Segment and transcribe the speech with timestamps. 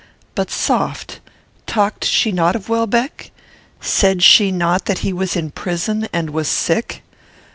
[0.33, 1.19] "But, soft!
[1.67, 3.29] Talked she not of Welbeck?
[3.79, 7.03] Said she not that he was in prison and was sick?